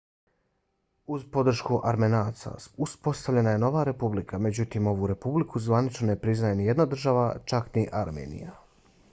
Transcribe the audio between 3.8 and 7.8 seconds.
republika. međutim ovu republiku zvanično ne priznaje nijedna država čak